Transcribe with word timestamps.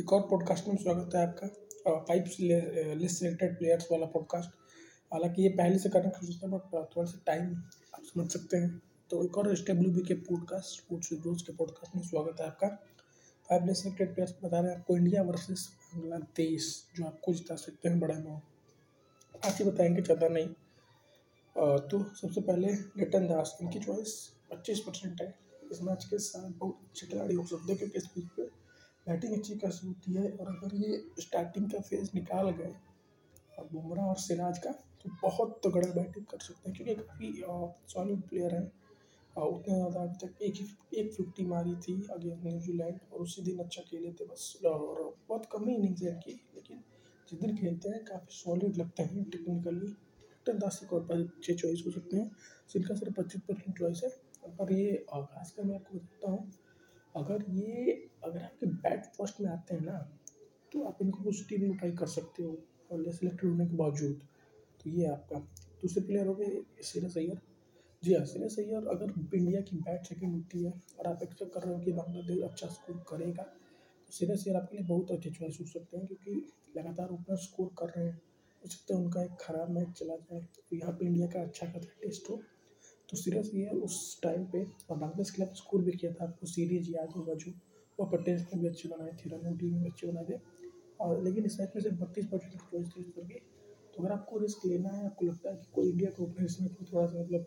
एक 0.00 0.12
और 0.12 0.20
पॉडकास्ट 0.20 0.68
में 0.68 0.76
स्वागत 0.76 1.14
है 1.14 1.22
आपका। 1.22 1.96
फाइव 2.08 2.28
लिस्ट 2.98 3.18
सिलेक्टेड 3.18 3.56
प्लेयर्स 3.58 3.86
वाला 3.92 4.06
पॉडकास्ट 4.06 4.50
हालाँकि 5.12 5.42
ये 5.42 5.48
पहले 5.48 5.78
से 5.78 5.88
करना 5.88 6.10
कर 6.10 6.26
सकते 6.26 6.46
हैं 6.46 6.50
बट 6.50 6.94
थोड़ा 6.94 7.04
सा 7.06 7.20
टाइम 7.26 7.50
आप 7.94 8.02
समझ 8.04 8.26
सकते 8.32 8.56
हैं। 8.56 8.70
तो 9.10 9.24
एक 9.24 9.36
और 9.38 9.50
एस 9.52 9.64
डब्ल्यू 9.68 9.90
बी 9.92 10.02
के 10.08 10.14
पॉडकास्ट 10.28 10.76
स्पोर्ट्स 10.76 11.12
विद 11.12 11.42
के 11.46 11.52
पॉडकास्ट 11.52 11.96
में 11.96 12.02
स्वागत 12.02 12.40
है 12.40 12.46
आपका। 12.46 12.68
फाइव 13.48 13.66
लिस्ट 13.66 13.82
सिलेक्टेड 13.82 14.14
प्लेयर्स 14.14 14.34
बता 14.44 14.60
रहे 14.60 14.70
हैं, 14.70 14.78
आपको 14.78 14.96
इंडिया 14.96 15.22
वर्सेस 15.22 15.68
बांग्लादेश 15.94 16.70
जो 16.96 17.04
आपको 17.06 17.34
जिता 17.34 17.56
सकते 17.56 17.88
हैं 17.88 18.00
बड़ा 18.00 18.14
अमाउंट 18.14 19.44
आज 19.46 19.58
ही 19.58 19.64
बताएँगे 19.64 20.02
ज़्यादा 20.02 20.28
नहीं। 20.28 20.48
तो 21.90 22.02
सबसे 22.14 22.40
पहले 22.40 22.72
लिटन 22.98 23.26
दास 23.26 23.56
इनकी 23.62 23.80
चॉइस 23.80 24.16
पच्चीस 24.50 24.80
परसेंट 24.86 25.20
है। 25.22 25.34
इस 25.72 25.82
मैच 25.82 26.04
के 26.04 26.18
साथ 26.20 26.48
बहुत 26.50 26.80
अच्छे 26.84 27.06
खिलाड़ी 27.06 27.34
हो 27.34 27.44
सकते 27.46 27.72
हैं, 27.72 27.78
क्योंकि 27.78 27.98
इस 27.98 28.06
पिच 28.06 28.24
पे 28.36 28.48
बैटिंग 29.10 29.34
अच्छी 29.34 29.56
खासी 29.58 29.86
होती 29.86 30.14
है 30.14 30.30
और 30.30 30.46
अगर 30.48 30.74
ये 30.76 31.02
स्टार्टिंग 31.20 31.70
का 31.70 31.80
फ़ेज़ 31.88 32.10
निकाल 32.14 32.50
गए 32.60 32.74
और 33.58 33.68
बुमराह 33.72 34.06
और 34.06 34.16
सिराज 34.18 34.58
का 34.58 34.72
तो 35.02 35.10
बहुत 35.22 35.60
तगड़ा 35.66 35.88
बैटिंग 35.92 36.24
कर 36.26 36.38
सकते 36.40 36.70
हैं। 36.70 36.76
क्योंकि 36.76 36.94
काफ़ी 37.02 37.32
सॉलिड 37.92 38.28
प्लेयर 38.28 38.54
हैं। 38.54 38.70
और 39.36 39.48
उतने 39.48 39.74
ज़्यादा 39.74 40.00
अभी 40.02 40.26
तक 40.26 40.42
एक 40.42 40.54
ही, 40.54 40.64
एक 41.00 41.12
फिफ्टी 41.14 41.44
मारी 41.46 41.74
थी 41.76 41.92
अगेंस्ट 42.12 42.44
न्यूजीलैंड 42.44 42.98
और 43.12 43.20
उसी 43.20 43.42
दिन 43.42 43.58
अच्छा 43.58 43.82
खेले 43.82 44.12
थे 44.12 44.24
बस। 44.26 44.52
और 44.66 45.02
बहुत 45.28 45.46
कम 45.52 45.68
ही 45.68 45.74
इनिंग्स 45.74 46.02
है 46.02 46.10
इनकी, 46.12 46.32
लेकिन 46.54 46.82
जिस 47.28 47.40
दिन 47.40 47.56
खेलते 47.56 47.88
हैं, 47.88 48.04
काफ़ी 48.04 48.34
सॉलिड 48.36 48.76
लगते 48.76 49.02
हैं 49.02 49.24
टेक्निकली 49.30 49.92
टेन 50.46 50.58
दस 50.58 50.80
एक 50.84 50.92
और 50.92 51.06
अच्छे 51.12 51.54
चॉइस 51.54 51.82
हो 51.86 51.90
सकते 51.92 52.16
हैं। 52.16 52.30
जिनका 52.70 52.94
सिर्फ़ 52.94 53.14
पच्चीस 53.20 53.40
परसेंट 53.48 53.78
चॉइस 53.78 54.00
है। 54.04 54.10
अगर 54.50 54.72
ये 54.72 54.92
खासकर 55.10 55.62
मैं 55.62 55.74
आपको 55.74 55.98
बताता 55.98 56.30
हूँ 56.30 56.50
अगर 57.14 57.44
ये, 57.50 57.92
अगर 58.24 58.42
आपके 58.42 58.66
बैट 58.66 59.06
फ़र्स्ट 59.16 59.40
में 59.40 59.50
आते 59.50 59.74
हैं 59.74 59.82
ना 59.82 59.98
तो 60.72 60.82
आप 60.84 60.98
इनको 61.02 61.28
उस 61.30 61.48
टीम 61.48 61.62
में 61.62 61.76
ट्राई 61.78 61.92
कर 61.92 62.06
सकते 62.08 62.42
हो, 62.42 62.50
और 62.90 63.12
सिलेक्टेड 63.12 63.50
होने 63.50 63.66
के 63.66 63.76
बावजूद 63.76 64.20
तो 64.80 64.90
ये 64.90 65.06
आपका। 65.06 65.38
दूसरे 65.82 66.02
प्लेयर 66.06 66.26
हो 66.26 66.34
गए 66.34 66.82
सीरस 66.82 67.16
अय्यर 67.16 67.40
जी 68.02 68.14
हाँ 68.14 68.24
सीरस 68.26 68.56
अय्यर 68.58 68.86
अगर 68.88 69.12
इंडिया 69.34 69.60
की 69.62 69.76
बैट 69.78 70.06
सेकंड 70.06 70.34
होती 70.34 70.64
है, 70.64 70.72
और 70.98 71.06
आप 71.06 71.22
एक्सपेक्ट 71.22 71.52
कर 71.54 71.62
रहे 71.62 71.74
हो 71.74 71.80
कि 71.80 71.92
बांग्लादेश 71.92 72.42
अच्छा 72.42 72.66
स्कोर 72.68 73.04
करेगा 73.08 73.42
तो 73.42 74.12
सीरस 74.12 74.44
अय्यर 74.46 74.60
आपके 74.60 74.76
लिए 74.76 74.86
बहुत 74.86 75.10
अच्छे 75.10 75.30
चॉइस 75.30 75.58
हो 75.60 75.66
सकते 75.68 75.96
हैं, 75.96 76.06
क्योंकि 76.06 76.32
लगातार 76.76 77.08
ओपनर 77.10 77.36
स्कोर 77.38 77.70
कर 77.78 77.92
रहे 77.96 78.06
हैं। 78.06 78.20
हो 78.62 78.68
सकता 78.68 78.94
है 78.94 79.00
उनका 79.00 79.22
एक 79.22 79.36
ख़राब 79.40 79.70
मैच 79.70 79.92
चला 79.98 80.16
जाए 80.16 80.40
तो 80.40 80.76
यहाँ 80.76 80.92
पर 80.92 81.04
इंडिया 81.04 81.26
का 81.26 81.42
अच्छा 81.42 81.66
खासा 81.66 81.92
टेस्ट 82.02 82.30
हो। 82.30 82.40
तो 83.10 83.16
सीरियसली 83.16 83.60
है, 83.60 83.70
उस 83.70 84.20
टाइम 84.22 84.44
पे 84.44 84.62
और 84.62 84.96
बांग्लादेश 84.96 85.30
के 85.30 85.44
स्कोर 85.54 85.82
भी 85.82 85.92
किया 85.92 86.12
था, 86.12 86.24
आपको 86.24 86.46
सीरीज़ 86.46 86.90
याद 86.90 87.12
होगा 87.16 87.34
जो, 87.34 87.52
वो 87.98 88.06
पर 88.06 88.20
में 88.30 88.60
भी 88.60 88.66
अच्छे 88.68 88.88
बनाए 88.88 89.12
थे 89.12 89.30
रन 89.30 89.56
टीम 89.56 89.76
में 89.76 89.90
अच्छे 89.90 90.06
बनाए 90.06 90.24
थे। 90.24 90.38
और 91.00 91.22
लेकिन 91.22 91.44
इस 91.44 91.60
मैच 91.60 91.72
में 91.76 91.82
सिर्फ़ 91.82 91.96
बत्तीस 91.96 92.26
परसेंट 92.26 92.54
चॉइस 92.54 92.88
थी 92.88 93.02
करके 93.02 93.38
तो 93.94 94.02
अगर 94.02 94.12
आपको 94.12 94.38
रिस्क 94.38 94.66
लेना 94.66 94.88
है, 94.88 95.06
आपको 95.06 95.26
लगता 95.26 95.50
है 95.50 95.56
कि 95.56 95.66
कोई 95.74 95.90
इंडिया 95.90 96.10
को 96.10 96.44
इसमें 96.44 96.68
तो 96.74 96.84
थोड़ा 96.92 97.06
सा 97.06 97.20
मतलब 97.20 97.46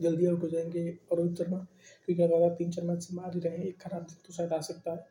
जल्दी 0.00 0.26
आउट 0.26 0.42
हो 0.42 0.48
जाएँगे 0.48 0.98
और 1.12 1.18
रोहित 1.18 1.38
शर्मा, 1.38 1.58
क्योंकि 2.06 2.22
अगर 2.22 2.54
तीन 2.54 2.70
चार 2.70 2.84
मैच 2.84 3.02
से 3.02 3.14
मार 3.14 3.34
ही 3.34 3.40
रहे 3.40 3.56
हैं, 3.56 3.64
एक 3.64 3.80
खराब 3.80 4.02
दिन 4.02 4.16
तो 4.26 4.32
शायद 4.32 4.52
आ 4.52 4.60
सकता 4.60 4.92
है। 4.92 5.06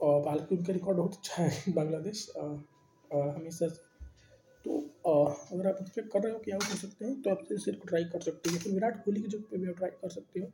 और 0.00 0.28
हालाँकि 0.28 0.56
उनका 0.56 0.72
रिकॉर्ड 0.72 0.98
बहुत 0.98 1.14
अच्छा 1.14 1.42
है 1.42 1.72
बांग्लादेश 1.74 2.28
हमेशा 3.12 3.68
तो 4.64 4.78
अगर 5.52 5.66
आप 5.68 5.78
एक्सपेक्ट 5.80 6.10
कर 6.12 6.22
रहे 6.22 6.32
हो 6.32 6.38
कि 6.38 6.50
हो 6.52 6.76
सकते 6.76 7.04
हैं 7.04 7.20
तो 7.22 7.30
आप 7.30 7.44
सिर्फ़ 7.54 7.86
ट्राई 7.86 8.04
कर 8.06 8.20
सकते 8.22 8.50
हो। 8.50 8.58
फिर 8.58 8.72
विराट 8.72 9.04
कोहली 9.04 9.22
की 9.22 9.28
जगह 9.28 9.44
पर 9.50 9.58
भी 9.58 9.68
आप 9.68 9.76
ट्राई 9.76 9.90
कर 10.00 10.08
सकते 10.10 10.40
हो 10.40 10.46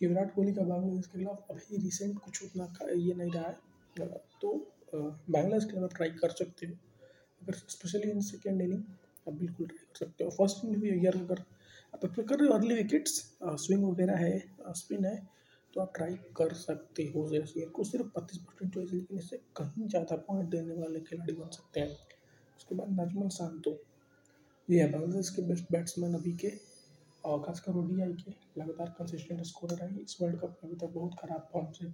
कि 0.00 0.06
विराट 0.06 0.34
कोहली 0.34 0.52
का 0.52 0.62
बांग्लादेश 0.64 1.06
के 1.06 1.18
खिलाफ 1.18 1.50
अभी 1.50 1.82
रिसेंट 1.82 2.18
कुछ 2.20 2.42
उतना 2.44 2.64
ये 2.90 3.14
नहीं 3.14 3.30
रहा 3.32 3.48
है। 3.48 4.08
तो 4.42 4.54
बांग्लादेश 4.94 5.64
के 5.64 5.70
खिलाफ 5.70 5.84
आप 5.84 5.96
ट्राई 5.96 6.10
कर 6.20 6.30
सकते 6.34 6.66
हो। 6.66 6.74
अगर 7.42 7.54
स्पेशली 7.68 8.10
इन 8.10 8.20
सेकेंड 8.22 8.62
इनिंग 8.62 8.82
आप 9.28 9.34
बिल्कुल 9.34 9.66
ट्राई 9.66 9.86
कर 9.88 10.04
सकते 10.04 10.24
हो। 10.24 10.30
फ़र्स्ट 10.32 10.64
इनिंग 10.64 10.80
भी 10.82 11.06
यार 11.06 11.16
अगर 11.18 11.44
आप 11.94 12.04
एक्सपेक्ट 12.04 12.28
कर 12.28 12.38
रहे 12.38 12.48
हो 12.48 12.54
अर्ली 12.54 12.74
विकेट्स 12.74 13.20
स्विंग 13.42 13.84
वगैरह 13.84 14.16
है 14.16 14.38
स्पिन 14.76 15.04
है 15.04 15.16
तो 15.74 15.80
आप 15.80 15.92
ट्राई 15.96 16.14
कर 16.36 16.52
सकते 16.54 17.02
हो। 17.14 17.28
जैसे 17.30 17.66
को 17.68 17.84
सिर्फ़ 17.84 18.06
पच्चीस 18.16 18.38
परसेंट 18.40 18.74
चॉइस 18.74 18.92
लेकिन 18.92 19.18
इससे 19.18 19.36
कहीं 19.56 19.88
ज़्यादा 19.88 20.16
पॉइंट 20.26 20.48
देने 20.50 20.74
वाले 20.80 21.00
खिलाड़ी 21.02 21.32
बन 21.34 21.48
सकते 21.50 21.80
हैं। 21.80 21.96
उसके 22.62 22.74
बाद 22.74 22.90
नजमल 23.00 23.28
शांतो 23.28 23.70
ये 24.68 24.80
है 24.80 24.90
बांग्लादेश 24.90 25.28
के 25.28 25.42
बेस्ट 25.42 25.64
बैट्समैन 25.72 26.14
अभी 26.14 26.32
के, 26.32 26.50
और 27.24 27.42
खासकर 27.42 27.72
ओ 27.72 27.82
के, 27.88 28.30
लगातार 28.60 28.94
कंसिस्टेंट 28.98 29.42
स्कोरर 29.42 29.82
है 29.82 30.02
इस 30.02 30.16
वर्ल्ड 30.22 30.38
कप 30.40 30.60
में 30.64 30.70
अभी 30.70 30.76
तक 30.76 30.92
बहुत 30.94 31.14
ख़राब 31.20 31.48
फॉर्म 31.52 31.70
से 31.72 31.86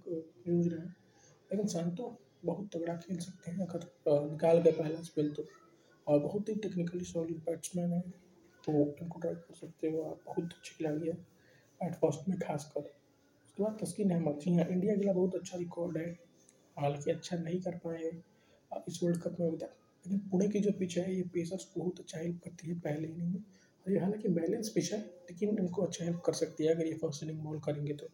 यूज़ 0.47 0.69
रहे। 0.69 0.79
हैं 0.79 0.95
लेकिन 1.51 1.67
शांतो 1.67 2.15
बहुत 2.45 2.69
तगड़ा 2.75 2.95
खेल 2.97 3.17
सकते 3.19 3.51
हैं, 3.51 3.65
अगर 3.67 4.29
निकाल 4.31 4.57
गए 4.59 4.71
पहला 4.71 5.01
स्पेल 5.03 5.31
तो। 5.33 5.45
और 6.07 6.19
बहुत 6.19 6.49
ही 6.49 6.55
टेक्निकली 6.57 7.05
सॉलिड 7.05 7.39
बैट्समैन 7.39 7.93
है। 7.93 8.01
तो 8.63 8.71
उनको 8.73 9.19
ट्राई 9.19 9.35
कर 9.35 9.53
सकते 9.55 9.89
हो 9.89 10.01
आप। 10.03 10.21
बहुत 10.25 10.53
अच्छे 10.53 10.75
खिलाड़ी 10.77 11.07
है 11.07 11.13
बैट 11.81 11.95
फ़र्स्ट 11.95 12.29
में 12.29 12.37
खासकर। 12.39 12.81
उसके 12.81 13.63
बाद 13.63 13.77
तस्किन 13.81 14.11
अहमद 14.11 14.39
जी 14.39 14.55
हाँ। 14.55 14.65
इंडिया 14.67 14.95
के 14.95 15.01
लिए 15.01 15.13
बहुत 15.13 15.35
अच्छा 15.35 15.57
रिकॉर्ड 15.57 15.97
है। 15.97 16.07
हालाँकि 16.77 17.11
अच्छा 17.11 17.37
नहीं 17.37 17.61
कर 17.61 17.77
पाए 17.85 18.11
इस 18.87 18.99
वर्ल्ड 19.03 19.21
कप 19.21 19.39
में 19.39 19.47
अभी 19.47 19.57
तक 19.57 19.75
लेकिन 20.05 20.19
पुणे 20.29 20.47
की 20.47 20.59
जो 20.59 20.71
पिच 20.71 20.97
है, 20.97 21.15
ये 21.15 21.23
पेसर्स 21.23 21.67
बहुत 21.77 21.99
अच्छा 21.99 22.19
हेल्प 22.19 22.41
करती 22.43 22.67
है 22.67 22.79
पहले 22.79 23.07
इनिंग 23.07 23.33
में। 23.33 23.39
और 23.39 23.91
ये 23.91 23.99
हालाँकि 23.99 24.27
बैलेंस 24.29 24.69
पिच 24.69 24.93
है, 24.93 24.99
लेकिन 24.99 25.57
इनको 25.59 25.81
अच्छा 25.81 26.05
हेल्प 26.05 26.21
कर 26.25 26.33
सकती 26.33 26.63
है 26.63 26.73
अगर 26.75 26.85
ये 26.85 26.93
फ़र्स्ट 26.93 27.23
इनिंग 27.23 27.39
बॉल 27.39 27.59
करेंगे 27.59 27.93
तो। 27.93 28.07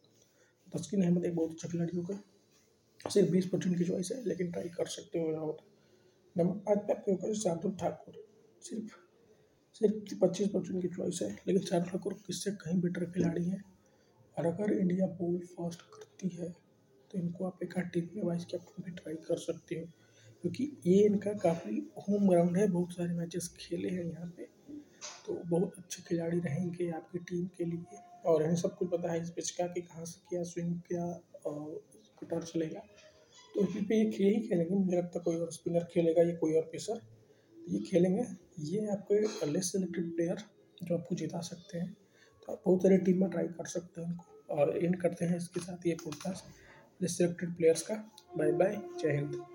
तस्किन 0.68 1.04
अहमद 1.04 1.26
एक 1.26 1.36
बहुत 1.36 1.52
अच्छा 1.52 1.70
खिलाड़ी 1.70 1.98
होगा। 1.98 2.20
सिर्फ़ 3.10 3.32
बीस 3.32 3.46
परसेंट 3.46 3.78
की 3.78 3.84
चॉइस 3.84 4.12
है, 4.12 4.24
लेकिन 4.26 4.52
ट्राई 4.52 4.70
कर 4.70 4.86
सकते 4.86 5.20
हो 5.20 5.52
पर 5.52 5.74
नंबर 6.36 6.58
पाँच 6.58 6.78
पे 6.78 6.94
आपके 6.94 7.12
ऊपर 7.12 7.34
शार्दुल 7.34 7.72
ठाकुर। 7.72 8.14
सिर्फ़ 8.62 8.96
सिर्फ़ 9.74 10.20
पच्चीस 10.22 10.48
परसेंट 10.48 10.82
की 10.82 10.88
चॉइस 10.88 11.20
है, 11.22 11.30
लेकिन 11.48 11.62
शार्दुल 11.62 11.90
ठाकुर 11.92 12.14
किससे 12.28 12.52
कहीं 12.52 12.80
बेटर 12.82 13.06
खिलाड़ी 13.06 13.44
है? 13.46 13.62
और 14.38 14.46
अगर 14.46 14.74
इंडिया 14.74 15.08
बॉल 15.08 15.38
फास्ट 15.48 15.82
करती 15.82 16.30
है 16.30 16.50
तो 17.12 17.18
इनको 17.18 17.46
आप 17.46 17.64
एक 17.64 17.78
टीम 17.94 18.10
में 18.16 18.24
वाइस 18.24 18.46
कैप्टन 18.46 18.84
भी 18.84 18.92
ट्राई 18.92 19.16
कर 19.16 19.38
सकते 19.38 19.76
हो। 19.76 19.86
क्योंकि 20.46 20.78
ये 20.86 21.06
इनका 21.06 21.32
काफ़ी 21.34 21.78
होम 22.00 22.28
ग्राउंड 22.30 22.58
है, 22.58 22.68
बहुत 22.68 22.92
सारे 22.92 23.14
मैचेस 23.14 23.48
खेले 23.60 23.90
हैं 23.90 24.04
यहाँ 24.04 24.28
पे। 24.38 24.44
तो 25.26 25.34
बहुत 25.46 25.74
अच्छे 25.78 26.04
खिलाड़ी 26.08 26.40
रहेंगे 26.40 26.90
आपकी 26.92 27.20
टीम 27.20 27.46
के 27.58 27.66
लिए। 27.66 27.98
और 28.26 28.42
इन्हें 28.42 28.56
सब 28.56 28.76
कुछ 28.78 28.90
पता 28.90 29.12
है 29.12 29.22
इस 29.22 29.30
पिच 29.30 29.50
का 29.50 29.68
कि 29.68 29.82
कहाँ 29.82 30.06
से 30.06 30.20
क्या 30.30 30.44
स्विंग 30.44 30.76
क्या 30.82 31.08
कटर 32.22 32.44
चलेगा। 32.44 32.80
तो 33.56 33.62
इसी 33.62 33.82
पे 33.82 33.98
ये 33.98 34.12
खेल 34.12 34.34
ही 34.34 34.42
खेलेंगे, 34.48 34.76
मुझे 34.76 34.98
लगता 34.98 35.20
है 35.20 35.24
कोई 35.24 35.36
और 35.36 35.52
स्पिनर 35.52 35.84
खेलेगा 35.84 36.24
या 36.24 36.36
कोई 36.36 36.54
और 36.54 36.70
पेसर 36.72 37.02
ये 37.70 37.80
खेलेंगे। 37.80 38.26
ये 38.60 38.86
आपके 38.88 39.52
लेस 39.52 39.72
सेलेक्टेड 39.72 40.16
प्लेयर 40.16 40.44
जो 40.84 40.98
आपको 40.98 41.16
जिता 41.16 41.42
सकते 41.42 41.78
हैं। 41.78 41.92
तो 42.48 42.54
आप 42.54 42.62
बहुत 42.66 42.84
सारी 42.84 42.98
टीम 42.98 43.22
में 43.22 43.30
ट्राई 43.30 43.48
कर 43.48 43.66
सकते 43.66 44.02
हैं 44.02 44.08
उनको। 44.08 44.56
और 44.56 44.78
एंड 44.78 45.02
करते 45.02 45.26
हैं 45.26 45.38
इसके 45.38 45.60
साथ 45.60 45.88
ये 45.88 45.98
पॉडकास्ट 46.04 47.02
लेस 47.02 47.18
सेलेक्टेड 47.18 47.56
प्लेयर्स 47.58 47.82
का। 47.82 47.96
बाय 48.38 48.52
बाय 48.52 48.82
जय 49.02 49.12
हिंद। 49.12 49.55